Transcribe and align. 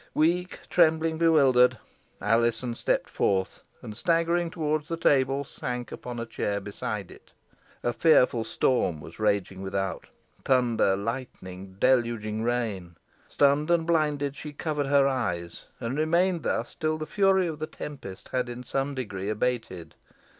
Weak, 0.15 0.59
trembling, 0.67 1.19
bewildered, 1.19 1.77
Alizon 2.19 2.73
stepped 2.73 3.07
forth, 3.07 3.61
and 3.83 3.95
staggering 3.95 4.49
towards 4.49 4.87
the 4.87 4.97
table 4.97 5.43
sank 5.43 5.91
upon 5.91 6.19
a 6.19 6.25
chair 6.25 6.59
beside 6.59 7.11
it. 7.11 7.33
A 7.83 7.93
fearful 7.93 8.43
storm 8.43 8.99
was 8.99 9.19
raging 9.19 9.61
without 9.61 10.07
thunder, 10.43 10.95
lightning, 10.95 11.75
deluging 11.79 12.41
rain. 12.41 12.95
Stunned 13.27 13.69
and 13.69 13.85
blinded, 13.85 14.35
she 14.35 14.53
covered 14.53 14.87
her 14.87 15.07
eyes, 15.07 15.65
and 15.79 15.95
remained 15.99 16.41
thus 16.41 16.73
till 16.73 16.97
the 16.97 17.05
fury 17.05 17.45
of 17.45 17.59
the 17.59 17.67
tempest 17.67 18.29
had 18.29 18.49
in 18.49 18.63
some 18.63 18.95
degree 18.95 19.29
abated. 19.29 19.93